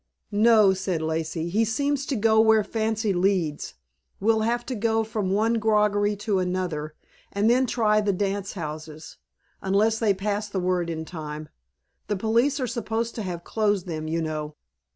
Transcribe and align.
"No," 0.31 0.73
said 0.73 0.99
Lacey. 0.99 1.49
"He 1.49 1.63
seems 1.63 2.07
to 2.07 2.15
go 2.15 2.41
where 2.41 2.63
fancy 2.63 3.13
leads. 3.13 3.75
We'll 4.19 4.39
have 4.39 4.65
to 4.65 4.73
go 4.73 5.03
from 5.03 5.29
one 5.29 5.59
groggery 5.59 6.15
to 6.25 6.39
another, 6.39 6.95
and 7.31 7.47
then 7.47 7.67
try 7.67 8.01
the 8.01 8.11
dance 8.11 8.53
houses, 8.53 9.17
unless 9.61 9.99
they 9.99 10.15
pass 10.15 10.49
the 10.49 10.59
word 10.59 10.89
in 10.89 11.05
time. 11.05 11.49
The 12.07 12.17
police 12.17 12.59
are 12.59 12.65
supposed 12.65 13.13
to 13.13 13.21
have 13.21 13.43
closed 13.43 13.85
them, 13.85 14.07
you 14.07 14.23
know." 14.23 14.55